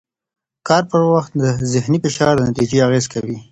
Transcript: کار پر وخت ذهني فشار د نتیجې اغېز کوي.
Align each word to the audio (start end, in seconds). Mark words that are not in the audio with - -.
کار 0.67 0.83
پر 0.89 1.01
وخت 1.15 1.31
ذهني 1.73 1.97
فشار 2.03 2.33
د 2.37 2.41
نتیجې 2.49 2.79
اغېز 2.87 3.05
کوي. 3.13 3.37